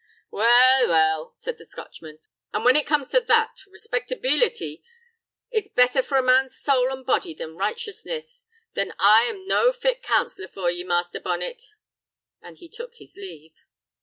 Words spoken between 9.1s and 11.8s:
am no fit counsellor for ye, Master Bonnet,"